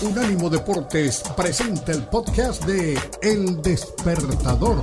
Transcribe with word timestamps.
Unánimo 0.00 0.48
Deportes 0.48 1.24
presenta 1.36 1.90
el 1.90 2.04
podcast 2.04 2.64
de 2.66 2.96
El 3.20 3.60
Despertador. 3.62 4.80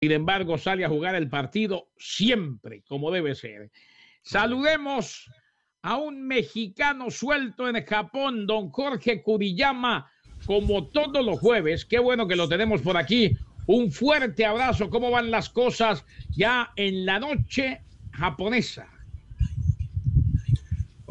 Sin 0.00 0.12
embargo, 0.12 0.56
sale 0.56 0.86
a 0.86 0.88
jugar 0.88 1.14
el 1.14 1.28
partido 1.28 1.90
siempre 1.98 2.82
como 2.88 3.10
debe 3.10 3.34
ser. 3.34 3.70
Saludemos 4.22 5.30
a 5.82 5.98
un 5.98 6.26
mexicano 6.26 7.10
suelto 7.10 7.68
en 7.68 7.84
Japón, 7.84 8.46
don 8.46 8.70
Jorge 8.70 9.22
Kuriyama, 9.22 10.10
como 10.46 10.88
todos 10.88 11.22
los 11.22 11.38
jueves. 11.38 11.84
Qué 11.84 11.98
bueno 11.98 12.26
que 12.26 12.36
lo 12.36 12.48
tenemos 12.48 12.80
por 12.80 12.96
aquí. 12.96 13.36
Un 13.66 13.92
fuerte 13.92 14.46
abrazo. 14.46 14.88
¿Cómo 14.88 15.10
van 15.10 15.30
las 15.30 15.50
cosas 15.50 16.06
ya 16.30 16.72
en 16.76 17.04
la 17.04 17.20
noche 17.20 17.82
japonesa? 18.12 18.88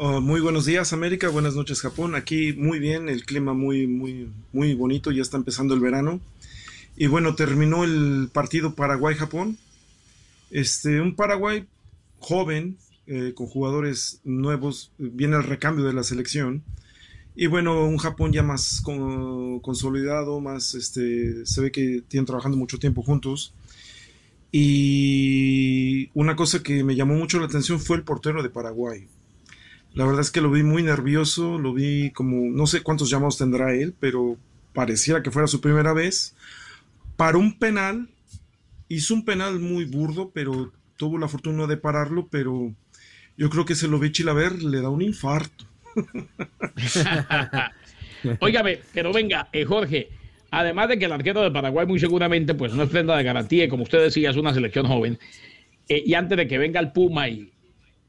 Oh, 0.02 0.22
muy 0.22 0.40
buenos 0.40 0.64
días 0.64 0.94
América, 0.94 1.28
buenas 1.28 1.56
noches 1.56 1.82
Japón. 1.82 2.14
Aquí 2.14 2.54
muy 2.54 2.78
bien, 2.78 3.10
el 3.10 3.26
clima 3.26 3.52
muy 3.52 3.86
muy 3.86 4.30
muy 4.50 4.72
bonito, 4.72 5.10
ya 5.10 5.20
está 5.20 5.36
empezando 5.36 5.74
el 5.74 5.80
verano. 5.80 6.22
Y 6.96 7.06
bueno, 7.06 7.34
terminó 7.34 7.84
el 7.84 8.30
partido 8.32 8.74
Paraguay-Japón. 8.74 9.58
Este, 10.50 11.02
un 11.02 11.14
Paraguay 11.16 11.66
joven, 12.18 12.78
eh, 13.06 13.34
con 13.34 13.46
jugadores 13.46 14.22
nuevos, 14.24 14.90
viene 14.96 15.36
el 15.36 15.42
recambio 15.42 15.84
de 15.84 15.92
la 15.92 16.02
selección. 16.02 16.62
Y 17.36 17.48
bueno, 17.48 17.84
un 17.84 17.98
Japón 17.98 18.32
ya 18.32 18.42
más 18.42 18.80
consolidado, 18.80 20.40
más 20.40 20.74
este, 20.74 21.44
se 21.44 21.60
ve 21.60 21.70
que 21.72 22.02
tienen 22.08 22.24
trabajando 22.24 22.56
mucho 22.56 22.78
tiempo 22.78 23.02
juntos. 23.02 23.52
Y 24.50 26.08
una 26.14 26.36
cosa 26.36 26.62
que 26.62 26.84
me 26.84 26.96
llamó 26.96 27.16
mucho 27.16 27.38
la 27.38 27.44
atención 27.44 27.78
fue 27.78 27.98
el 27.98 28.02
portero 28.02 28.42
de 28.42 28.48
Paraguay. 28.48 29.06
La 29.94 30.04
verdad 30.04 30.20
es 30.20 30.30
que 30.30 30.40
lo 30.40 30.50
vi 30.50 30.62
muy 30.62 30.82
nervioso, 30.82 31.58
lo 31.58 31.74
vi 31.74 32.10
como, 32.12 32.50
no 32.50 32.66
sé 32.66 32.82
cuántos 32.82 33.10
llamados 33.10 33.38
tendrá 33.38 33.74
él, 33.74 33.94
pero 33.98 34.36
pareciera 34.72 35.22
que 35.22 35.30
fuera 35.30 35.48
su 35.48 35.60
primera 35.60 35.92
vez 35.92 36.34
para 37.20 37.36
un 37.36 37.58
penal, 37.58 38.08
hizo 38.88 39.12
un 39.12 39.26
penal 39.26 39.60
muy 39.60 39.84
burdo, 39.84 40.30
pero 40.32 40.72
tuvo 40.96 41.18
la 41.18 41.28
fortuna 41.28 41.66
de 41.66 41.76
pararlo, 41.76 42.28
pero 42.30 42.72
yo 43.36 43.50
creo 43.50 43.66
que 43.66 43.74
se 43.74 43.88
lo 43.88 43.98
ve 43.98 44.10
Chilaver, 44.10 44.62
le 44.62 44.80
da 44.80 44.88
un 44.88 45.02
infarto. 45.02 45.66
Óigame, 48.40 48.80
pero 48.94 49.12
venga, 49.12 49.50
eh, 49.52 49.66
Jorge, 49.66 50.08
además 50.50 50.88
de 50.88 50.98
que 50.98 51.04
el 51.04 51.12
arquero 51.12 51.42
de 51.42 51.50
Paraguay 51.50 51.86
muy 51.86 51.98
seguramente 51.98 52.54
pues 52.54 52.72
no 52.72 52.84
es 52.84 52.88
prenda 52.88 53.16
de 53.16 53.24
garantía 53.24 53.68
como 53.68 53.82
usted 53.82 54.02
decía 54.02 54.30
es 54.30 54.36
una 54.36 54.54
selección 54.54 54.86
joven, 54.86 55.18
eh, 55.90 56.02
y 56.06 56.14
antes 56.14 56.38
de 56.38 56.48
que 56.48 56.56
venga 56.56 56.80
el 56.80 56.92
Puma 56.92 57.28
y, 57.28 57.52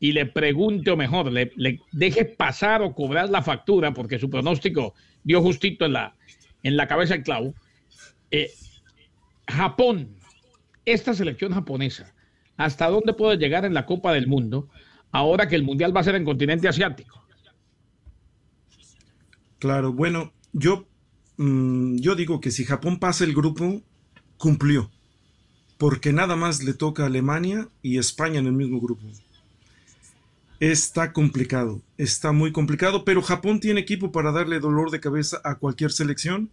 y 0.02 0.14
le 0.14 0.26
pregunte 0.26 0.90
o 0.90 0.98
mejor, 0.98 1.32
le, 1.32 1.52
deje 1.92 2.26
pasar 2.26 2.82
o 2.82 2.96
cobrar 2.96 3.30
la 3.30 3.44
factura 3.44 3.94
porque 3.94 4.18
su 4.18 4.32
pronóstico 4.32 4.96
dio 5.24 5.44
justito 5.44 5.86
en 5.86 5.94
la, 5.94 6.16
en 6.64 6.76
la 6.76 6.88
cabeza 6.88 7.14
el 7.14 7.22
clavo, 7.22 7.54
eh, 8.32 8.50
Japón, 9.48 10.18
esta 10.86 11.14
selección 11.14 11.54
japonesa, 11.54 12.16
¿hasta 12.58 12.90
dónde 12.90 13.14
puede 13.14 13.38
llegar 13.38 13.64
en 13.64 13.76
la 13.76 13.86
Copa 13.86 14.12
del 14.12 14.26
Mundo 14.26 14.70
ahora 15.12 15.48
que 15.48 15.56
el 15.56 15.62
Mundial 15.62 15.96
va 15.96 16.02
a 16.02 16.06
ser 16.06 16.16
en 16.16 16.26
continente 16.26 16.68
asiático? 16.68 17.24
Claro, 19.60 19.94
bueno, 19.94 20.34
yo, 20.52 20.88
mmm, 21.38 21.98
yo 21.98 22.16
digo 22.16 22.42
que 22.42 22.50
si 22.50 22.66
Japón 22.66 22.98
pasa 22.98 23.24
el 23.24 23.36
grupo, 23.36 23.84
cumplió, 24.38 24.90
porque 25.78 26.12
nada 26.12 26.36
más 26.36 26.64
le 26.64 26.74
toca 26.74 27.04
a 27.04 27.06
Alemania 27.06 27.70
y 27.84 28.00
España 28.00 28.40
en 28.40 28.48
el 28.48 28.54
mismo 28.54 28.82
grupo. 28.82 29.06
Está 30.62 31.12
complicado, 31.12 31.82
está 31.98 32.32
muy 32.32 32.54
complicado, 32.54 33.04
pero 33.04 33.22
Japón 33.22 33.60
tiene 33.60 33.82
equipo 33.82 34.14
para 34.14 34.32
darle 34.32 34.62
dolor 34.62 34.92
de 34.92 35.02
cabeza 35.02 35.42
a 35.44 35.56
cualquier 35.56 35.92
selección 35.92 36.50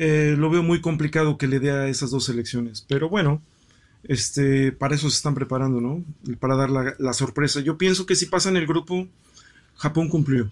eh, 0.00 0.36
lo 0.38 0.48
veo 0.48 0.62
muy 0.62 0.80
complicado 0.80 1.36
que 1.36 1.48
le 1.48 1.58
dé 1.58 1.72
a 1.72 1.88
esas 1.88 2.10
dos 2.10 2.24
selecciones. 2.24 2.86
Pero 2.88 3.08
bueno, 3.08 3.42
este, 4.04 4.70
para 4.70 4.94
eso 4.94 5.10
se 5.10 5.16
están 5.16 5.34
preparando, 5.34 5.80
¿no? 5.80 6.04
Para 6.38 6.54
dar 6.54 6.70
la, 6.70 6.94
la 6.98 7.12
sorpresa. 7.12 7.60
Yo 7.60 7.76
pienso 7.76 8.06
que 8.06 8.14
si 8.14 8.26
pasa 8.26 8.48
en 8.48 8.56
el 8.56 8.66
grupo, 8.66 9.08
Japón 9.74 10.08
cumplió. 10.08 10.50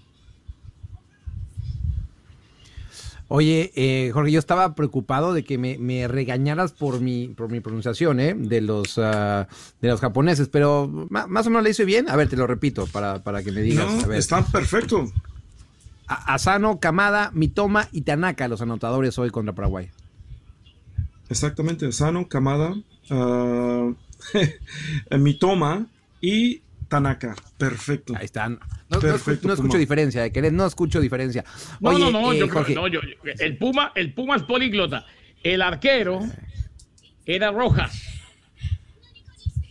Oye, 3.29 3.73
eh, 3.75 4.11
Jorge, 4.13 4.31
yo 4.31 4.39
estaba 4.39 4.75
preocupado 4.77 5.35
de 5.35 5.43
que 5.43 5.59
me, 5.59 5.79
me, 5.79 6.07
regañaras 6.07 6.73
por 6.73 7.01
mi, 7.01 7.29
por 7.29 7.51
mi 7.51 7.59
pronunciación 7.59 8.21
¿eh? 8.21 8.35
de, 8.35 8.61
los, 8.61 8.99
uh, 8.99 9.47
de 9.81 9.89
los 9.89 10.01
japoneses, 10.01 10.49
pero 10.49 10.89
más 11.11 11.47
o 11.47 11.51
menos 11.51 11.65
le 11.65 11.71
hice 11.71 11.85
bien. 11.85 12.09
A 12.09 12.15
ver, 12.15 12.29
te 12.29 12.37
lo 12.37 12.47
repito 12.47 12.87
para, 12.87 13.25
para 13.25 13.43
que 13.43 13.51
me 13.51 13.63
digas. 13.63 13.93
No, 13.93 14.03
a 14.03 14.07
ver. 14.07 14.19
está 14.19 14.45
perfecto. 14.45 15.11
Asano, 16.07 16.79
Kamada, 16.79 17.33
Mitoma 17.35 17.89
y 17.91 18.03
Tanaka, 18.03 18.47
los 18.47 18.63
anotadores 18.63 19.19
hoy 19.19 19.31
contra 19.31 19.55
Paraguay. 19.55 19.91
Exactamente, 21.29 21.87
Asano, 21.87 22.29
Kamada, 22.29 22.77
uh, 23.11 23.95
Mitoma 25.19 25.87
y 26.21 26.63
Tanaka. 26.89 27.35
Perfecto. 27.59 28.15
Ahí 28.17 28.27
están. 28.27 28.59
No, 28.89 29.01
Perfecto, 29.01 29.49
no, 29.49 29.49
no 29.49 29.55
escucho 29.55 29.79
diferencia, 29.79 30.31
que 30.31 30.51
no 30.51 30.67
escucho 30.67 31.01
diferencia. 31.01 31.45
Oye, 31.81 31.99
no, 31.99 32.11
no, 32.11 32.21
no, 32.21 32.33
eh, 32.33 32.39
yo 32.39 32.49
creo, 32.49 32.75
no 32.75 32.87
yo, 32.87 33.01
el 33.25 33.59
Puma, 33.59 33.93
el 33.95 34.15
Puma 34.15 34.37
es 34.37 34.43
políglota. 34.43 35.07
El 35.43 35.63
arquero 35.63 36.21
era 37.25 37.51
Rojas. 37.51 38.03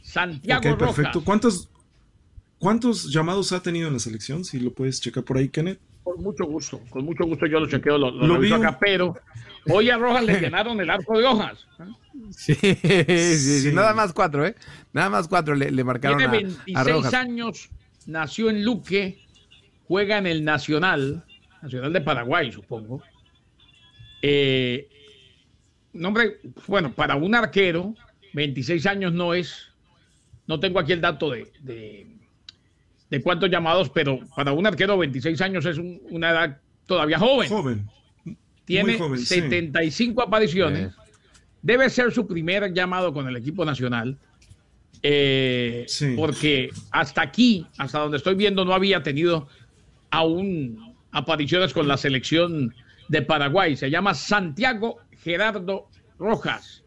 Santiago 0.01 0.59
okay, 0.59 0.71
Rojas. 0.71 0.95
Perfecto. 0.95 1.23
¿Cuántos, 1.23 1.69
¿Cuántos 2.57 3.11
llamados 3.11 3.51
ha 3.51 3.61
tenido 3.61 3.87
en 3.87 3.93
la 3.93 3.99
selección? 3.99 4.43
Si 4.43 4.59
lo 4.59 4.73
puedes 4.73 4.99
checar 5.01 5.23
por 5.23 5.37
ahí, 5.37 5.49
Kenneth. 5.49 5.79
Con 6.05 6.21
mucho 6.21 6.45
gusto, 6.45 6.79
con 6.91 7.03
mucho 7.03 7.25
gusto 7.25 7.47
yo 7.47 7.59
lo 7.59 7.67
chequeo, 7.67 7.97
lo, 7.97 8.11
lo, 8.11 8.27
lo 8.27 8.35
reviso 8.35 8.55
acá, 8.55 8.77
pero 8.79 9.16
hoy 9.69 9.89
a 9.89 9.97
Rojas 9.97 10.23
le 10.23 10.39
llenaron 10.39 10.79
el 10.79 10.88
arco 10.91 11.17
de 11.17 11.25
hojas. 11.25 11.66
Sí, 12.29 12.53
sí, 12.53 12.75
sí, 12.75 13.59
sí, 13.61 13.71
nada 13.73 13.93
más 13.95 14.13
cuatro, 14.13 14.45
¿eh? 14.45 14.55
Nada 14.94 15.09
más 15.09 15.27
cuatro 15.27 15.55
le, 15.55 15.71
le 15.71 15.83
marcaron 15.83 16.19
Tiene 16.19 16.29
a, 16.29 16.41
26 16.41 16.77
a 16.77 16.83
Rojas. 16.83 17.13
años, 17.15 17.69
nació 18.05 18.51
en 18.51 18.63
Luque, 18.63 19.17
juega 19.88 20.19
en 20.19 20.27
el 20.27 20.44
Nacional, 20.45 21.25
Nacional 21.63 21.91
de 21.91 22.01
Paraguay, 22.01 22.51
supongo. 22.51 23.01
Eh, 24.21 24.88
nombre, 25.91 26.39
bueno, 26.67 26.91
para 26.91 27.15
un 27.15 27.33
arquero, 27.33 27.95
26 28.33 28.85
años 28.85 29.11
no 29.11 29.33
es, 29.33 29.69
no 30.45 30.59
tengo 30.59 30.77
aquí 30.79 30.91
el 30.91 31.01
dato 31.01 31.31
de, 31.31 31.51
de, 31.61 32.05
de 33.15 33.21
cuántos 33.21 33.49
llamados, 33.49 33.89
pero 33.89 34.19
para 34.35 34.51
un 34.51 34.67
arquero 34.67 34.97
26 34.97 35.39
años 35.39 35.65
es 35.65 35.77
un, 35.77 36.01
una 36.09 36.31
edad 36.31 36.57
todavía 36.85 37.17
joven. 37.17 37.47
Joven. 37.47 37.89
Tiene 38.65 38.97
joven, 38.97 39.19
75 39.19 40.21
sí. 40.21 40.27
apariciones. 40.27 40.91
Sí. 40.93 41.01
Debe 41.61 41.89
ser 41.89 42.11
su 42.11 42.27
primer 42.27 42.73
llamado 42.73 43.13
con 43.13 43.25
el 43.29 43.37
equipo 43.37 43.63
nacional. 43.63 44.17
Eh, 45.01 45.85
sí. 45.87 46.13
Porque 46.17 46.71
hasta 46.91 47.21
aquí, 47.21 47.65
hasta 47.77 47.99
donde 47.99 48.17
estoy 48.17 48.35
viendo, 48.35 48.65
no 48.65 48.73
había 48.73 49.01
tenido 49.01 49.47
aún 50.11 50.93
apariciones 51.11 51.71
con 51.71 51.87
la 51.87 51.95
selección 51.95 52.75
de 53.07 53.21
Paraguay. 53.21 53.77
Se 53.77 53.89
llama 53.89 54.13
Santiago 54.13 54.97
Gerardo 55.23 55.87
Rojas. 56.19 56.83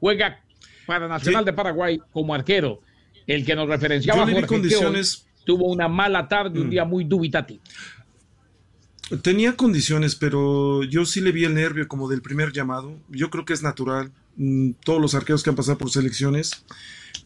Juega 0.00 0.40
para 0.88 1.06
Nacional 1.06 1.44
de 1.44 1.52
Paraguay 1.52 2.00
como 2.10 2.34
arquero. 2.34 2.80
El 3.28 3.44
que 3.46 3.54
nos 3.54 3.68
referenciaba 3.68 4.26
Jorge, 4.26 4.44
condiciones 4.44 5.27
tuvo 5.48 5.72
una 5.72 5.88
mala 5.88 6.28
tarde, 6.28 6.60
un 6.60 6.66
mm. 6.66 6.70
día 6.70 6.84
muy 6.84 7.04
dubitativo. 7.04 7.62
Tenía 9.22 9.56
condiciones, 9.56 10.14
pero 10.14 10.84
yo 10.84 11.06
sí 11.06 11.22
le 11.22 11.32
vi 11.32 11.44
el 11.44 11.54
nervio 11.54 11.88
como 11.88 12.06
del 12.06 12.20
primer 12.20 12.52
llamado. 12.52 12.98
Yo 13.08 13.30
creo 13.30 13.46
que 13.46 13.54
es 13.54 13.62
natural. 13.62 14.12
Mm, 14.36 14.72
todos 14.84 15.00
los 15.00 15.14
arqueros 15.14 15.42
que 15.42 15.48
han 15.48 15.56
pasado 15.56 15.78
por 15.78 15.90
selecciones. 15.90 16.66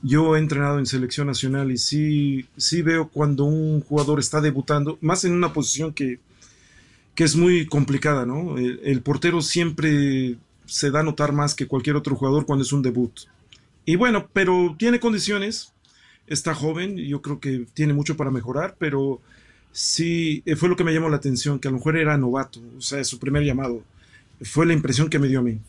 Yo 0.03 0.37
he 0.37 0.38
entrenado 0.38 0.78
en 0.78 0.87
selección 0.87 1.27
nacional 1.27 1.72
y 1.72 1.78
sí, 1.78 2.47
sí 2.56 2.82
veo 2.82 3.08
cuando 3.08 3.43
un 3.43 3.81
jugador 3.81 4.20
está 4.20 4.41
debutando, 4.41 4.99
más 5.00 5.25
en 5.25 5.32
una 5.32 5.52
posición 5.52 5.93
que, 5.93 6.20
que 7.17 7.25
es 7.25 7.35
muy 7.35 7.67
complicada, 7.67 8.25
¿no? 8.25 8.56
El, 8.56 8.79
el 8.85 9.00
portero 9.00 9.43
siempre 9.43 10.37
se 10.67 10.93
da 10.93 11.00
a 11.00 11.02
notar 11.02 11.32
más 11.32 11.56
que 11.56 11.67
cualquier 11.67 11.96
otro 11.96 12.14
jugador 12.14 12.46
cuando 12.46 12.62
es 12.62 12.73
un 12.73 12.82
debut. 12.82 13.12
Y 13.85 13.96
bueno, 13.96 14.29
pero 14.32 14.76
tiene 14.79 15.00
condiciones, 15.00 15.73
está 16.26 16.54
joven, 16.54 16.96
yo 16.96 17.22
creo 17.22 17.40
que 17.40 17.66
tiene 17.74 17.92
mucho 17.92 18.16
para 18.16 18.30
mejorar, 18.30 18.76
pero 18.78 19.20
sí 19.72 20.42
fue 20.56 20.69
lo 20.69 20.76
que 20.76 20.84
me 20.84 20.92
llamó 20.92 21.08
la 21.08 21.16
atención, 21.16 21.58
que 21.58 21.69
a 21.69 21.70
lo 21.70 21.78
mejor 21.78 21.96
era 21.96 22.16
novato, 22.16 22.60
o 22.76 22.80
sea, 22.80 23.02
su 23.04 23.19
primer 23.19 23.44
llamado. 23.44 23.82
Fue 24.42 24.66
la 24.66 24.72
impresión 24.72 25.08
que 25.08 25.19
me 25.19 25.28
dio 25.28 25.40
a 25.40 25.42
mí. 25.42 25.60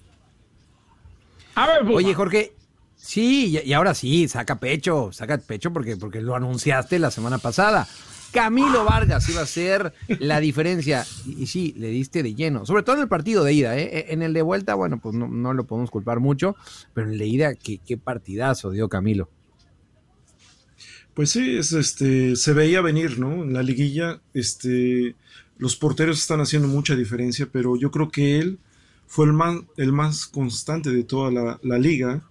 Oye, 1.93 2.13
Jorge, 2.13 2.53
sí, 2.95 3.59
y 3.63 3.73
ahora 3.73 3.93
sí, 3.93 4.27
saca 4.27 4.59
pecho, 4.59 5.11
saca 5.11 5.37
pecho 5.37 5.71
porque, 5.71 5.97
porque 5.97 6.21
lo 6.21 6.35
anunciaste 6.35 6.97
la 6.99 7.11
semana 7.11 7.37
pasada. 7.37 7.87
Camilo 8.31 8.83
Vargas 8.83 9.29
iba 9.29 9.41
a 9.41 9.45
ser 9.45 9.93
la 10.07 10.39
diferencia. 10.41 11.05
Y, 11.25 11.43
y, 11.43 11.47
sí, 11.47 11.75
le 11.77 11.89
diste 11.89 12.23
de 12.23 12.33
lleno. 12.33 12.65
Sobre 12.65 12.81
todo 12.81 12.95
en 12.95 13.03
el 13.03 13.07
partido 13.07 13.43
de 13.43 13.53
ida. 13.53 13.77
¿eh? 13.77 14.07
En 14.09 14.23
el 14.23 14.33
de 14.33 14.41
vuelta, 14.41 14.73
bueno, 14.73 14.97
pues 14.99 15.13
no, 15.13 15.27
no 15.27 15.53
lo 15.53 15.65
podemos 15.65 15.91
culpar 15.91 16.19
mucho. 16.19 16.55
Pero 16.95 17.07
en 17.07 17.13
el 17.13 17.19
de 17.19 17.27
ida, 17.27 17.53
qué, 17.53 17.77
qué 17.77 17.95
partidazo 17.95 18.71
dio 18.71 18.89
Camilo. 18.89 19.29
Pues 21.13 21.29
sí, 21.29 21.57
es, 21.57 21.73
este, 21.73 22.35
se 22.35 22.53
veía 22.53 22.81
venir, 22.81 23.19
¿no? 23.19 23.43
En 23.43 23.53
la 23.53 23.61
liguilla, 23.61 24.19
este, 24.33 25.15
los 25.57 25.75
porteros 25.75 26.19
están 26.19 26.41
haciendo 26.41 26.67
mucha 26.67 26.95
diferencia, 26.95 27.47
pero 27.51 27.75
yo 27.75 27.91
creo 27.91 28.09
que 28.09 28.39
él 28.39 28.57
fue 29.07 29.27
el 29.27 29.33
más, 29.33 29.57
el 29.77 29.91
más 29.91 30.25
constante 30.25 30.89
de 30.89 31.03
toda 31.03 31.31
la, 31.31 31.59
la 31.61 31.77
liga. 31.77 32.23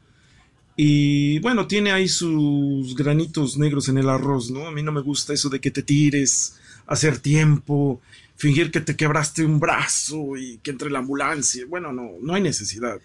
Y 0.75 1.39
bueno, 1.41 1.69
tiene 1.69 1.93
ahí 1.93 2.09
sus 2.09 2.97
granitos 2.97 3.57
negros 3.57 3.89
en 3.89 3.99
el 3.99 4.09
arroz, 4.09 4.51
¿no? 4.51 4.67
A 4.67 4.73
mí 4.73 4.83
no 4.83 4.91
me 4.91 5.01
gusta 5.01 5.33
eso 5.33 5.49
de 5.49 5.61
que 5.61 5.71
te 5.71 5.83
tires, 5.83 6.57
hacer 6.87 7.19
tiempo, 7.19 8.01
fingir 8.37 8.73
que 8.73 8.81
te 8.81 8.97
quebraste 8.97 9.45
un 9.45 9.61
brazo 9.61 10.37
y 10.37 10.59
que 10.59 10.73
entre 10.73 10.91
la 10.91 10.99
ambulancia. 10.99 11.65
Bueno, 11.69 11.93
no, 11.93 12.11
no 12.21 12.35
hay 12.35 12.43
necesidad 12.43 13.01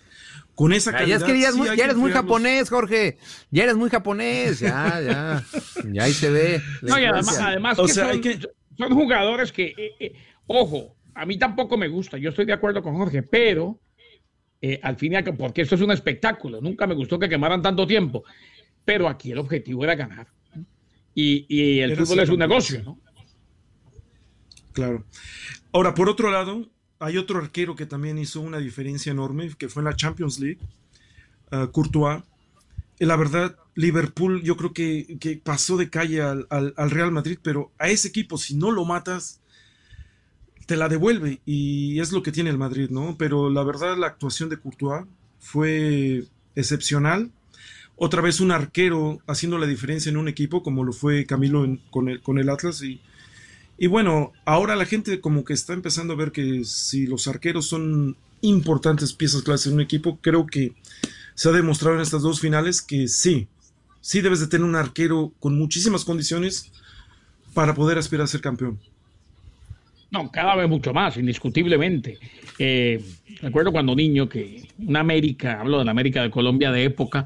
con 0.57 0.73
esa 0.73 0.91
calidad. 0.91 1.19
Ya, 1.19 1.75
ya 1.75 1.83
eres 1.85 1.95
muy 1.95 2.11
japonés, 2.11 2.69
Jorge. 2.69 3.19
Ya 3.51 3.63
eres 3.63 3.75
muy 3.75 3.91
japonés. 3.91 4.59
Ya, 4.59 4.99
ya. 5.01 5.45
Ya 5.93 6.03
ahí 6.03 6.13
se 6.13 6.29
ve. 6.29 6.61
No, 6.81 6.99
y 6.99 7.05
además, 7.05 7.39
además 7.39 7.77
que 7.77 7.87
son, 7.87 8.21
que... 8.21 8.39
son, 8.77 8.93
jugadores 8.93 9.51
que, 9.51 9.73
eh, 9.77 9.95
eh, 9.99 10.13
ojo, 10.47 10.95
a 11.13 11.25
mí 11.25 11.37
tampoco 11.37 11.77
me 11.77 11.87
gusta. 11.87 12.17
Yo 12.17 12.29
estoy 12.29 12.45
de 12.45 12.53
acuerdo 12.53 12.81
con 12.81 12.95
Jorge, 12.95 13.23
pero 13.23 13.79
eh, 14.61 14.79
al 14.83 14.97
fin 14.97 15.13
y 15.13 15.15
al 15.15 15.23
cabo, 15.23 15.37
porque 15.37 15.61
esto 15.61 15.75
es 15.75 15.81
un 15.81 15.91
espectáculo. 15.91 16.61
Nunca 16.61 16.87
me 16.87 16.95
gustó 16.95 17.19
que 17.19 17.29
quemaran 17.29 17.61
tanto 17.61 17.85
tiempo. 17.85 18.23
Pero 18.85 19.07
aquí 19.07 19.31
el 19.31 19.37
objetivo 19.39 19.83
era 19.83 19.95
ganar. 19.95 20.27
Y, 21.13 21.45
y 21.49 21.79
el 21.79 21.97
fútbol 21.97 22.19
es 22.19 22.29
un 22.29 22.39
negocio, 22.39 22.83
¿no? 22.83 22.99
Claro. 24.71 25.05
Ahora, 25.71 25.95
por 25.95 26.07
otro 26.07 26.29
lado, 26.29 26.69
hay 26.99 27.17
otro 27.17 27.39
arquero 27.39 27.75
que 27.75 27.85
también 27.85 28.17
hizo 28.17 28.41
una 28.41 28.59
diferencia 28.59 29.11
enorme, 29.11 29.51
que 29.57 29.69
fue 29.69 29.81
en 29.81 29.85
la 29.85 29.95
Champions 29.95 30.39
League, 30.39 30.59
uh, 31.51 31.71
Courtois. 31.71 32.23
la 32.99 33.15
verdad, 33.15 33.57
Liverpool 33.77 34.41
yo 34.43 34.57
creo 34.57 34.73
que, 34.73 35.41
pasó 35.43 35.77
de 35.77 35.89
calle 35.89 36.21
al, 36.21 36.47
Real 36.89 37.11
Madrid, 37.11 37.37
pero 37.41 37.71
a 37.79 37.87
ese 37.87 38.09
equipo, 38.09 38.37
si 38.37 38.55
no 38.55 38.71
lo 38.71 38.83
matas, 38.83 39.39
te 40.65 40.75
la 40.75 40.89
devuelve 40.89 41.39
y 41.45 41.99
es 42.01 42.11
lo 42.11 42.21
que 42.23 42.33
tiene 42.33 42.49
el 42.49 42.57
Madrid, 42.57 42.89
¿no? 42.89 43.15
Pero 43.17 43.49
la 43.49 43.63
verdad, 43.63 43.95
la 43.97 44.07
actuación 44.07 44.49
de 44.49 44.57
Courtois 44.57 45.05
fue 45.39 46.25
excepcional. 46.55 47.31
Otra 47.95 48.21
vez 48.21 48.41
un 48.41 48.51
arquero 48.51 49.21
haciendo 49.27 49.57
la 49.57 49.65
diferencia 49.65 50.09
en 50.09 50.17
un 50.17 50.27
equipo, 50.27 50.61
como 50.61 50.83
lo 50.83 50.91
fue 50.91 51.25
Camilo 51.25 51.65
con, 51.89 52.09
el, 52.09 52.21
con 52.21 52.37
el 52.37 52.49
Atlas, 52.49 52.83
y 52.83 52.99
y 53.77 53.87
bueno, 53.87 54.33
ahora 54.43 54.75
la 54.75 54.85
gente 54.85 55.21
como 55.21 55.45
que 55.45 55.53
está 55.53 55.73
empezando 55.73 56.13
a 56.13 56.17
ver 56.17 56.31
que 56.31 56.63
si 56.65 57.05
los 57.05 57.27
arqueros 57.27 57.67
son 57.67 58.17
importantes 58.41 59.13
piezas 59.13 59.43
clave 59.43 59.61
en 59.65 59.73
un 59.73 59.81
equipo, 59.81 60.17
creo 60.19 60.47
que 60.47 60.73
se 61.35 61.49
ha 61.49 61.51
demostrado 61.51 61.95
en 61.95 62.01
estas 62.01 62.23
dos 62.23 62.39
finales 62.39 62.81
que 62.81 63.07
sí, 63.07 63.47
sí 64.07 64.21
debes 64.21 64.39
de 64.39 64.47
tener 64.47 64.65
un 64.65 64.77
arquero 64.77 65.33
con 65.37 65.57
muchísimas 65.57 66.05
condiciones 66.05 66.71
para 67.53 67.73
poder 67.73 67.97
aspirar 67.97 68.23
a 68.23 68.27
ser 68.27 68.39
campeón. 68.39 68.79
No, 70.11 70.31
cada 70.31 70.55
vez 70.55 70.69
mucho 70.69 70.93
más, 70.93 71.17
indiscutiblemente. 71.17 72.17
Eh, 72.57 73.03
recuerdo 73.41 73.73
cuando 73.73 73.93
niño 73.93 74.29
que 74.29 74.65
una 74.77 75.01
América, 75.01 75.59
hablo 75.59 75.79
de 75.79 75.83
la 75.83 75.91
América 75.91 76.23
de 76.23 76.31
Colombia 76.31 76.71
de 76.71 76.85
época, 76.85 77.25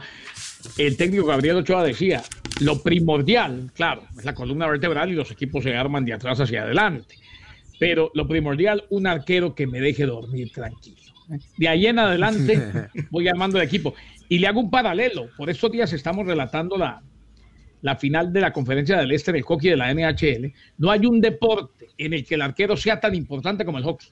el 0.76 0.98
técnico 0.98 1.28
Gabriel 1.28 1.58
Ochoa 1.58 1.84
decía, 1.84 2.24
lo 2.62 2.82
primordial, 2.82 3.70
claro, 3.76 4.06
es 4.18 4.26
la 4.26 4.34
columna 4.34 4.66
vertebral 4.66 5.12
y 5.12 5.14
los 5.14 5.30
equipos 5.30 5.64
se 5.64 5.76
arman 5.76 6.04
de 6.04 6.14
atrás 6.14 6.40
hacia 6.40 6.64
adelante, 6.64 7.14
pero 7.78 8.10
lo 8.16 8.28
primordial, 8.28 8.86
un 8.90 9.06
arquero 9.06 9.54
que 9.54 9.68
me 9.68 9.80
deje 9.80 10.08
dormir 10.08 10.52
tranquilo. 10.52 10.98
De 11.58 11.68
ahí 11.68 11.86
en 11.86 12.00
adelante 12.00 12.90
voy 13.12 13.28
armando 13.28 13.60
el 13.60 13.68
equipo. 13.68 13.94
Y 14.32 14.40
le 14.40 14.48
hago 14.48 14.62
un 14.62 14.72
paralelo. 14.72 15.28
Por 15.36 15.50
estos 15.50 15.70
días 15.74 15.92
estamos 15.92 16.26
relatando 16.26 16.78
la, 16.78 17.04
la 17.82 17.98
final 17.98 18.32
de 18.32 18.40
la 18.40 18.54
conferencia 18.54 18.96
del 18.98 19.12
este 19.12 19.34
del 19.34 19.42
hockey 19.42 19.72
de 19.72 19.76
la 19.76 19.94
NHL. 19.94 20.54
No 20.78 20.90
hay 20.90 21.06
un 21.06 21.20
deporte 21.20 21.90
en 21.98 22.14
el 22.14 22.26
que 22.26 22.36
el 22.36 22.42
arquero 22.42 22.78
sea 22.78 22.98
tan 22.98 23.14
importante 23.14 23.66
como 23.66 23.78
el 23.78 23.84
hockey. 23.84 24.08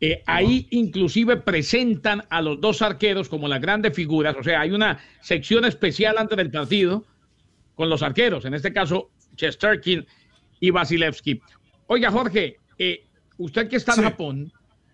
Eh, 0.00 0.22
ahí 0.24 0.66
inclusive 0.70 1.36
presentan 1.36 2.24
a 2.30 2.40
los 2.40 2.58
dos 2.58 2.80
arqueros 2.80 3.28
como 3.28 3.48
las 3.48 3.60
grandes 3.60 3.94
figuras, 3.94 4.34
o 4.34 4.42
sea, 4.42 4.62
hay 4.62 4.70
una 4.70 4.98
sección 5.20 5.66
especial 5.66 6.16
antes 6.16 6.38
del 6.38 6.50
partido 6.50 7.04
con 7.74 7.90
los 7.90 8.02
arqueros, 8.02 8.46
en 8.46 8.54
este 8.54 8.72
caso 8.72 9.10
Chesterkin 9.36 10.06
y 10.60 10.70
Vasilevsky. 10.70 11.38
Oiga, 11.88 12.10
Jorge, 12.10 12.56
eh, 12.78 13.04
usted 13.36 13.68
que 13.68 13.76
está 13.76 13.94
en 13.94 14.04
Japón 14.04 14.52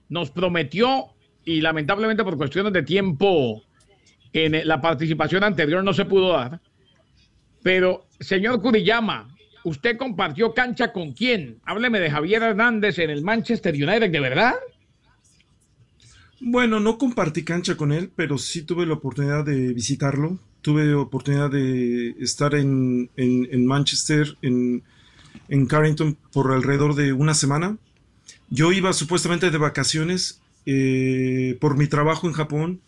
nos 0.08 0.32
prometió, 0.32 1.14
y 1.50 1.60
lamentablemente 1.60 2.22
por 2.22 2.36
cuestiones 2.36 2.72
de 2.72 2.84
tiempo 2.84 3.62
en 4.32 4.66
la 4.68 4.80
participación 4.80 5.42
anterior 5.42 5.82
no 5.82 5.92
se 5.92 6.04
pudo 6.04 6.32
dar, 6.32 6.60
pero 7.62 8.06
señor 8.20 8.62
Kuriyama, 8.62 9.34
¿usted 9.64 9.96
compartió 9.96 10.54
cancha 10.54 10.92
con 10.92 11.12
quién? 11.12 11.58
Hábleme 11.64 11.98
de 11.98 12.08
Javier 12.08 12.42
Hernández 12.42 13.00
en 13.00 13.10
el 13.10 13.22
Manchester 13.22 13.74
United, 13.74 14.12
¿de 14.12 14.20
verdad? 14.20 14.54
Bueno, 16.40 16.78
no 16.78 16.98
compartí 16.98 17.42
cancha 17.42 17.76
con 17.76 17.90
él, 17.90 18.12
pero 18.14 18.38
sí 18.38 18.62
tuve 18.62 18.86
la 18.86 18.94
oportunidad 18.94 19.44
de 19.44 19.74
visitarlo. 19.74 20.38
Tuve 20.62 20.94
oportunidad 20.94 21.50
de 21.50 22.10
estar 22.20 22.54
en, 22.54 23.10
Manchester, 23.66 24.36
en, 24.40 24.82
Carrington, 25.66 26.16
por 26.32 26.52
alrededor 26.52 26.94
de 26.94 27.12
una 27.12 27.34
semana. 27.34 27.76
Yo 28.50 28.72
iba 28.72 28.92
supuestamente 28.92 29.50
de 29.50 29.58
vacaciones 29.58 30.39
eh, 30.66 31.56
por 31.60 31.76
mi 31.76 31.86
trabajo 31.86 32.26
en 32.26 32.32
Japón. 32.32 32.80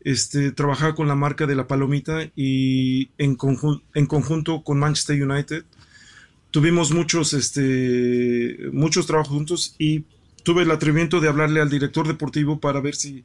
Este, 0.00 0.52
trabajaba 0.52 0.94
con 0.94 1.08
la 1.08 1.14
marca 1.14 1.46
de 1.46 1.56
la 1.56 1.66
Palomita 1.66 2.30
y 2.36 3.08
en, 3.16 3.38
en 3.94 4.06
conjunto 4.06 4.62
con 4.62 4.78
Manchester 4.78 5.22
United. 5.22 5.64
Tuvimos 6.50 6.92
muchos, 6.92 7.32
este, 7.32 8.58
muchos 8.72 9.06
trabajos 9.06 9.32
juntos 9.32 9.74
y 9.78 10.04
tuve 10.42 10.62
el 10.62 10.70
atrevimiento 10.70 11.20
de 11.20 11.28
hablarle 11.28 11.60
al 11.60 11.70
director 11.70 12.06
deportivo 12.06 12.60
para 12.60 12.80
ver 12.80 12.94
si 12.94 13.24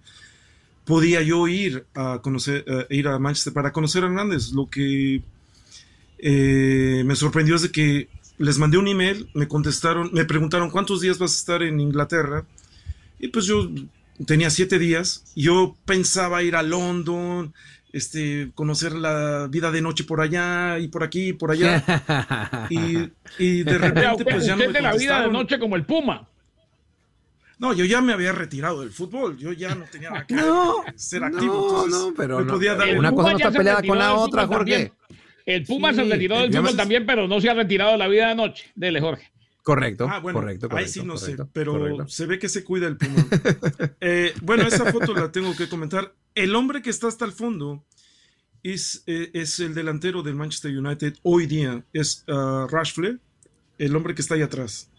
podía 0.85 1.21
yo 1.21 1.47
ir 1.47 1.85
a 1.93 2.19
conocer, 2.23 2.65
ir 2.89 3.07
a 3.09 3.19
Manchester 3.19 3.53
para 3.53 3.73
conocer 3.73 4.03
a 4.03 4.07
Hernández. 4.07 4.53
Lo 4.53 4.69
que 4.69 5.21
eh, 6.17 7.03
me 7.05 7.15
sorprendió 7.15 7.55
es 7.55 7.61
de 7.63 7.71
que 7.71 8.09
les 8.37 8.57
mandé 8.57 8.77
un 8.77 8.87
email, 8.87 9.29
me 9.33 9.47
contestaron, 9.47 10.09
me 10.13 10.25
preguntaron 10.25 10.69
cuántos 10.69 11.01
días 11.01 11.17
vas 11.17 11.33
a 11.33 11.39
estar 11.39 11.63
en 11.63 11.79
Inglaterra. 11.79 12.45
Y 13.19 13.27
pues 13.27 13.45
yo 13.45 13.69
tenía 14.25 14.49
siete 14.49 14.79
días. 14.79 15.23
Yo 15.35 15.75
pensaba 15.85 16.41
ir 16.43 16.55
a 16.55 16.63
London, 16.63 17.53
este, 17.91 18.51
conocer 18.55 18.93
la 18.93 19.47
vida 19.49 19.71
de 19.71 19.81
noche 19.81 20.03
por 20.03 20.21
allá 20.21 20.79
y 20.79 20.87
por 20.87 21.03
aquí 21.03 21.29
y 21.29 21.33
por 21.33 21.51
allá. 21.51 21.83
y, 22.69 23.63
de 23.63 23.77
repente, 23.77 24.23
pues 24.23 24.45
ya 24.45 24.55
no 24.55 24.69
me 24.69 24.81
la 24.81 24.93
vida 24.93 25.21
de 25.21 25.29
noche 25.29 25.59
como 25.59 25.75
el 25.75 25.85
Puma. 25.85 26.27
No, 27.57 27.73
yo 27.73 27.83
ya 27.83 27.99
me 27.99 28.13
había 28.13 28.31
retirado 28.31 28.79
del 28.79 28.91
fútbol, 28.91 29.37
yo 29.37 29.51
ya 29.51 29.75
no 29.75 29.83
tenía 29.91 30.09
nada 30.11 30.25
que 30.25 30.33
no, 30.33 30.75
ser 30.95 31.25
activo. 31.25 31.85
No, 31.89 32.09
no, 32.09 32.13
pero 32.15 32.37
una 32.37 33.11
cosa 33.11 33.31
no 33.31 33.37
está 33.37 33.51
peleada 33.51 33.83
con 33.83 33.97
la 33.97 34.13
otra, 34.13 34.47
Jorge. 34.47 34.93
El 35.45 35.65
Puma 35.65 35.93
se 35.93 36.03
retiró 36.03 36.39
del 36.39 36.53
fútbol 36.53 36.77
también, 36.77 37.05
pero 37.05 37.27
no 37.27 37.41
se 37.41 37.49
ha 37.49 37.53
retirado 37.53 37.93
de 37.93 37.97
la 37.97 38.07
vida 38.07 38.29
de 38.29 38.35
noche. 38.35 38.71
Dele, 38.75 39.01
Jorge. 39.01 39.29
Correcto, 39.69 40.07
ah, 40.09 40.17
bueno, 40.17 40.39
correcto, 40.39 40.67
Ahí 40.71 40.87
sí 40.87 41.03
no 41.03 41.15
sé, 41.15 41.37
pero 41.53 42.07
se 42.07 42.25
ve 42.25 42.39
que 42.39 42.49
se 42.49 42.63
cuida 42.63 42.87
el 42.87 42.97
Puma. 42.97 43.23
Eh, 44.01 44.33
bueno, 44.41 44.65
esa 44.65 44.91
foto 44.91 45.13
la 45.13 45.31
tengo 45.31 45.55
que 45.55 45.69
comentar. 45.69 46.15
El 46.33 46.55
hombre 46.55 46.81
que 46.81 46.89
está 46.89 47.07
hasta 47.07 47.23
el 47.23 47.33
fondo 47.33 47.85
es, 48.63 49.03
eh, 49.05 49.29
es 49.33 49.59
el 49.59 49.75
delantero 49.75 50.23
del 50.23 50.33
Manchester 50.33 50.75
United 50.75 51.17
hoy 51.21 51.45
día, 51.45 51.83
es 51.93 52.25
uh, 52.27 52.65
Rashford, 52.65 53.17
el 53.77 53.95
hombre 53.95 54.15
que 54.15 54.23
está 54.23 54.33
ahí 54.33 54.41
atrás. 54.41 54.89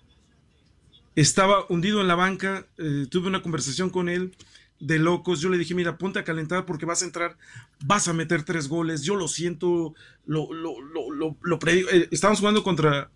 Estaba 1.17 1.67
hundido 1.69 2.01
en 2.01 2.07
la 2.07 2.15
banca, 2.15 2.65
eh, 2.79 3.09
tuve 3.11 3.27
una 3.27 3.43
conversación 3.43 3.91
con 3.91 4.09
él 4.09 4.37
de 4.79 5.01
locos, 5.01 5.41
yo 5.41 5.49
le 5.49 5.59
dije, 5.59 5.75
mira, 5.75 5.99
ponte 5.99 6.21
a 6.21 6.25
calentar 6.25 6.65
porque 6.65 6.87
vas 6.87 7.03
a 7.03 7.07
entrar, 7.07 7.37
vas 7.85 8.07
a 8.07 8.13
meter 8.13 8.45
tres 8.45 8.69
goles, 8.69 9.03
yo 9.03 9.17
lo 9.17 9.27
siento, 9.27 9.97
lo, 10.27 10.53
lo, 10.53 10.81
lo, 10.81 11.37
lo, 11.43 11.59
eh, 11.67 12.07
estamos 12.13 12.39
jugando 12.39 12.63
contra 12.63 13.11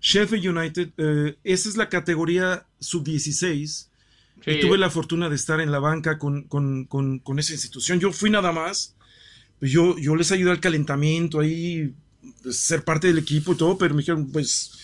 Sheffield 0.00 0.56
United, 0.56 0.90
eh, 0.96 1.36
esa 1.44 1.68
es 1.68 1.76
la 1.76 1.88
categoría 1.88 2.66
sub-16, 2.80 3.86
y 4.46 4.60
tuve 4.60 4.78
la 4.78 4.88
fortuna 4.88 5.28
de 5.28 5.34
estar 5.34 5.60
en 5.60 5.72
la 5.72 5.80
banca 5.80 6.18
con, 6.18 6.44
con, 6.44 6.84
con, 6.84 7.18
con, 7.18 7.38
esa 7.38 7.52
institución, 7.52 7.98
yo 7.98 8.12
fui 8.12 8.30
nada 8.30 8.52
más, 8.52 8.94
pues 9.58 9.72
yo, 9.72 9.98
yo 9.98 10.14
les 10.14 10.30
ayudé 10.30 10.52
al 10.52 10.60
calentamiento, 10.60 11.40
ahí, 11.40 11.92
ser 12.50 12.84
parte 12.84 13.08
del 13.08 13.18
equipo 13.18 13.52
y 13.52 13.56
todo, 13.56 13.76
pero 13.76 13.94
me 13.94 14.02
dijeron, 14.02 14.30
pues 14.30 14.78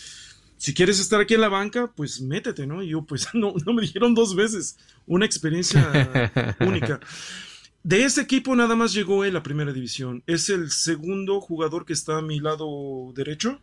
si 0.64 0.73
quieres 0.73 0.99
estar 0.99 1.21
aquí 1.21 1.35
en 1.35 1.42
la 1.42 1.49
banca, 1.49 1.92
pues 1.94 2.21
métete, 2.21 2.66
¿no? 2.66 2.83
Y 2.83 2.88
yo, 2.88 3.02
pues 3.02 3.28
no, 3.35 3.54
no 3.66 3.73
me 3.73 3.83
dijeron 3.83 4.14
dos 4.14 4.35
veces, 4.35 4.76
una 5.06 5.26
experiencia 5.26 6.56
única. 6.61 7.00
De 7.83 8.04
ese 8.04 8.23
equipo 8.23 8.56
nada 8.56 8.75
más 8.75 8.94
llegó 8.94 9.25
él 9.25 9.37
a 9.37 9.42
primera 9.42 9.73
división. 9.73 10.23
Es 10.26 10.49
el 10.49 10.71
segundo 10.71 11.40
jugador 11.42 11.85
que 11.85 11.92
está 11.92 12.16
a 12.16 12.23
mi 12.23 12.40
lado 12.40 13.12
derecho. 13.14 13.61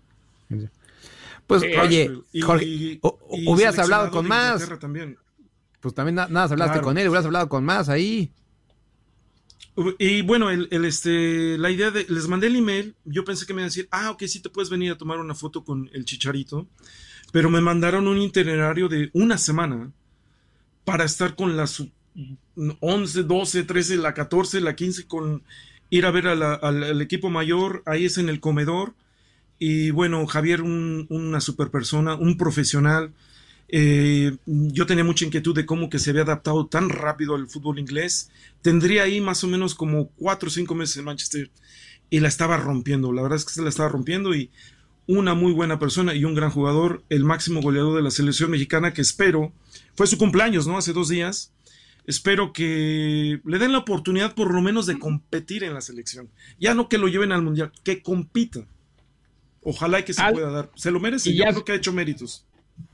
Pues, 1.59 1.63
oye, 1.81 2.21
Jorge, 2.41 2.99
hubieras 3.01 3.77
hablado 3.77 4.09
con 4.09 4.25
más. 4.25 4.69
También. 4.79 5.17
Pues 5.81 5.93
también 5.93 6.15
nada, 6.15 6.43
hablaste 6.43 6.79
con 6.79 6.97
él, 6.97 7.09
hubieras 7.09 7.25
hablado 7.25 7.49
con 7.49 7.65
más 7.65 7.89
ahí. 7.89 8.31
Y 9.97 10.21
bueno, 10.21 10.49
el, 10.49 10.69
este, 10.85 11.57
la 11.57 11.69
idea 11.69 11.91
de, 11.91 12.05
les 12.07 12.27
mandé 12.29 12.47
el 12.47 12.55
email, 12.55 12.95
yo 13.03 13.25
pensé 13.25 13.45
que 13.45 13.53
me 13.53 13.61
iban 13.61 13.65
a 13.65 13.69
decir, 13.69 13.89
ah, 13.91 14.11
ok, 14.11 14.23
sí 14.27 14.39
te 14.39 14.49
puedes 14.49 14.69
venir 14.69 14.93
a 14.93 14.97
tomar 14.97 15.19
una 15.19 15.35
foto 15.35 15.65
con 15.65 15.89
el 15.91 16.05
chicharito, 16.05 16.67
pero 17.33 17.49
me 17.49 17.59
mandaron 17.59 18.07
un 18.07 18.17
itinerario 18.17 18.87
de 18.87 19.09
una 19.13 19.37
semana 19.37 19.91
para 20.85 21.03
estar 21.03 21.35
con 21.35 21.57
las 21.57 21.83
11, 22.79 23.23
12, 23.23 23.63
13, 23.63 23.97
la 23.97 24.13
14, 24.13 24.61
la 24.61 24.75
15, 24.75 25.07
con 25.07 25.43
ir 25.89 26.05
a 26.05 26.11
ver 26.11 26.27
al, 26.27 27.01
equipo 27.01 27.29
mayor, 27.29 27.83
ahí 27.85 28.05
es 28.05 28.17
en 28.17 28.29
el 28.29 28.39
comedor. 28.39 28.93
Y 29.63 29.91
bueno, 29.91 30.25
Javier, 30.25 30.63
una 30.63 31.39
super 31.39 31.69
persona, 31.69 32.15
un 32.15 32.35
profesional, 32.35 33.13
eh, 33.67 34.35
yo 34.47 34.87
tenía 34.87 35.03
mucha 35.03 35.23
inquietud 35.23 35.53
de 35.53 35.67
cómo 35.67 35.87
que 35.87 35.99
se 35.99 36.09
había 36.09 36.23
adaptado 36.23 36.65
tan 36.65 36.89
rápido 36.89 37.35
al 37.35 37.47
fútbol 37.47 37.77
inglés. 37.77 38.31
Tendría 38.63 39.03
ahí 39.03 39.21
más 39.21 39.43
o 39.43 39.47
menos 39.47 39.75
como 39.75 40.07
cuatro 40.15 40.47
o 40.47 40.51
cinco 40.51 40.73
meses 40.73 40.97
en 40.97 41.05
Manchester 41.05 41.51
y 42.09 42.21
la 42.21 42.27
estaba 42.27 42.57
rompiendo. 42.57 43.13
La 43.13 43.21
verdad 43.21 43.37
es 43.37 43.45
que 43.45 43.53
se 43.53 43.61
la 43.61 43.69
estaba 43.69 43.87
rompiendo 43.87 44.33
y 44.33 44.49
una 45.05 45.35
muy 45.35 45.53
buena 45.53 45.77
persona 45.77 46.15
y 46.15 46.25
un 46.25 46.33
gran 46.33 46.49
jugador, 46.49 47.03
el 47.09 47.23
máximo 47.23 47.61
goleador 47.61 47.95
de 47.95 48.01
la 48.01 48.09
selección 48.09 48.49
mexicana 48.49 48.93
que 48.93 49.01
espero, 49.01 49.53
fue 49.93 50.07
su 50.07 50.17
cumpleaños, 50.17 50.65
¿no? 50.65 50.75
Hace 50.75 50.91
dos 50.91 51.07
días. 51.07 51.53
Espero 52.07 52.51
que 52.51 53.39
le 53.45 53.59
den 53.59 53.73
la 53.73 53.77
oportunidad 53.77 54.33
por 54.33 54.55
lo 54.55 54.61
menos 54.63 54.87
de 54.87 54.97
competir 54.97 55.63
en 55.63 55.75
la 55.75 55.81
selección. 55.81 56.29
Ya 56.59 56.73
no 56.73 56.89
que 56.89 56.97
lo 56.97 57.09
lleven 57.09 57.31
al 57.31 57.43
mundial, 57.43 57.71
que 57.83 58.01
compita. 58.01 58.65
Ojalá 59.63 60.03
que 60.03 60.13
se 60.13 60.23
pueda 60.31 60.51
dar. 60.51 60.69
Se 60.75 60.91
lo 60.91 60.99
merece, 60.99 61.29
y 61.29 61.37
yo 61.37 61.45
creo 61.45 61.65
que 61.65 61.71
ha 61.73 61.75
hecho 61.75 61.93
méritos 61.93 62.45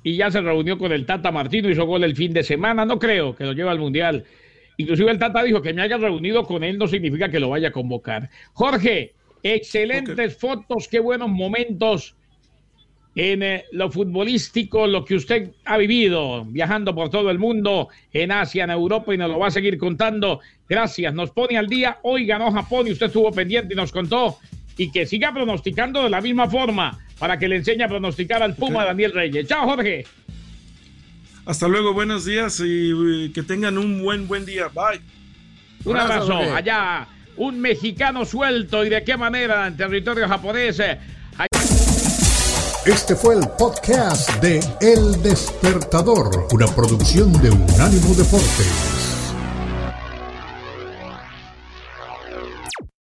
y 0.04 0.18
ya 0.18 0.32
se 0.32 0.42
reunió 0.42 0.78
con 0.78 0.92
el 0.92 1.06
Tata 1.06 1.32
Martino, 1.32 1.70
hizo 1.70 1.86
gol 1.86 2.04
el 2.04 2.16
fin 2.16 2.34
de 2.34 2.44
semana, 2.44 2.86
no 2.86 3.00
creo 3.00 3.36
que 3.36 3.46
lo 3.46 3.54
lleve 3.54 3.70
al 3.70 3.80
Mundial. 3.80 4.26
Inclusive 4.78 5.12
el 5.12 5.20
Tata 5.20 5.44
dijo 5.44 5.62
que 5.62 5.74
me 5.74 5.82
haya 5.82 5.98
reunido 5.98 6.44
con 6.44 6.64
él 6.64 6.78
no 6.78 6.88
significa 6.88 7.30
que 7.30 7.40
lo 7.40 7.50
vaya 7.50 7.70
a 7.70 7.72
convocar. 7.72 8.30
Jorge, 8.54 9.14
excelentes 9.44 10.38
fotos, 10.38 10.88
qué 10.88 11.00
buenos 11.00 11.30
momentos 11.30 12.16
en 13.16 13.42
eh, 13.42 13.66
lo 13.72 13.90
futbolístico, 13.90 14.86
lo 14.86 15.04
que 15.04 15.16
usted 15.16 15.50
ha 15.66 15.78
vivido 15.78 16.46
viajando 16.46 16.94
por 16.94 17.10
todo 17.10 17.32
el 17.32 17.40
mundo, 17.40 17.90
en 18.14 18.32
Asia, 18.32 18.66
en 18.66 18.70
Europa 18.70 19.16
y 19.16 19.18
nos 19.18 19.32
lo 19.32 19.40
va 19.40 19.48
a 19.48 19.52
seguir 19.52 19.80
contando. 19.80 20.40
Gracias, 20.70 21.12
nos 21.16 21.32
pone 21.32 21.58
al 21.58 21.68
día. 21.68 21.98
Hoy 22.04 22.28
ganó 22.28 22.52
Japón 22.52 22.88
y 22.88 22.92
usted 22.92 23.08
estuvo 23.08 23.32
pendiente 23.32 23.74
y 23.74 23.78
nos 23.78 23.92
contó 23.92 24.38
y 24.78 24.92
que 24.92 25.06
siga 25.06 25.34
pronosticando 25.34 26.04
de 26.04 26.10
la 26.10 26.22
misma 26.22 26.50
forma 26.50 27.00
para 27.20 27.38
que 27.38 27.48
le 27.48 27.58
enseñe 27.58 27.84
a 27.84 27.88
pronosticar 27.88 28.44
al 28.44 28.56
Puma 28.56 28.86
Daniel 28.86 29.12
Reyes. 29.14 29.48
Chao, 29.48 29.66
Jorge. 29.66 30.06
Hasta 31.46 31.68
luego, 31.68 31.94
buenos 31.94 32.26
días 32.26 32.62
y 32.64 33.32
que 33.32 33.42
tengan 33.42 33.78
un 33.78 34.04
buen, 34.04 34.28
buen 34.28 34.46
día. 34.46 34.68
Bye. 34.68 35.02
Un 35.86 35.98
abrazo. 35.98 36.38
Allá, 36.38 37.08
un 37.38 37.60
mexicano 37.60 38.26
suelto 38.26 38.86
y 38.86 38.90
de 38.90 39.04
qué 39.04 39.16
manera 39.16 39.68
en 39.68 39.78
territorio 39.78 40.28
japonés. 40.28 40.82
Este 42.86 43.16
fue 43.16 43.36
el 43.36 43.48
podcast 43.58 44.42
de 44.42 44.60
El 44.82 45.22
Despertador, 45.22 46.48
una 46.52 46.68
producción 46.68 47.32
de 47.42 47.50
Unánimo 47.52 48.14
Deporte. 48.16 48.97